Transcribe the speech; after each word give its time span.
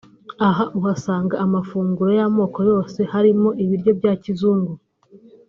Aha 0.47 0.63
uhasanga 0.79 1.33
amafunguro 1.45 2.11
y’amoko 2.19 2.59
yose 2.69 2.99
harimo 3.13 3.49
ibiryo 3.63 3.91
bya 3.99 4.13
kizungu 4.23 4.73